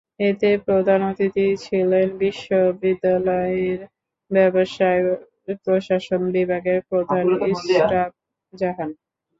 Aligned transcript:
এতে 0.27 0.49
প্রধান 0.67 0.99
অতিথি 1.09 1.45
ছিলেন 1.65 2.07
বিশ্ববিদ্যালয়ের 2.21 3.79
ব্যবসায় 4.31 5.01
প্রশাসন 5.63 6.21
বিভাগের 6.35 6.79
প্রধান 6.89 7.25
ইসরাত 7.53 8.11
জাহান। 8.53 8.89